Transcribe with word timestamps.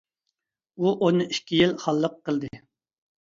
ئۇ 0.85 0.93
ئون 1.07 1.25
ئىككى 1.25 1.59
يىل 1.61 1.75
خانلىق 1.83 2.17
قىلدى. 2.29 2.51